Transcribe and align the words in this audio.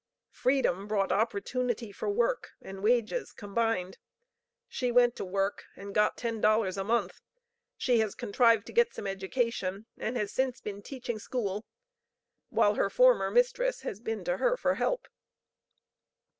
Freedom 0.33 0.87
brought 0.87 1.11
opportunity 1.11 1.91
for 1.91 2.09
work 2.09 2.53
and 2.59 2.81
wages 2.81 3.31
combined. 3.31 3.99
She 4.67 4.91
went 4.91 5.15
to 5.17 5.23
work, 5.23 5.65
and 5.75 5.93
got 5.93 6.17
ten 6.17 6.41
dollars 6.41 6.75
a 6.75 6.83
month. 6.83 7.21
She 7.77 7.99
has 7.99 8.15
contrived 8.15 8.65
to 8.65 8.73
get 8.73 8.95
some 8.95 9.05
education, 9.05 9.85
and 9.99 10.17
has 10.17 10.33
since 10.33 10.59
been 10.59 10.81
teaching 10.81 11.19
school. 11.19 11.67
While 12.49 12.73
her 12.73 12.89
former 12.89 13.29
mistress 13.29 13.81
has 13.81 13.99
been 13.99 14.23
to 14.23 14.37
her 14.37 14.57
for 14.57 14.73
help. 14.73 15.07